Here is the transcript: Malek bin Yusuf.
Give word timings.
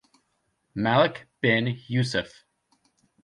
Malek 0.73 1.27
bin 1.43 1.67
Yusuf. 1.87 2.43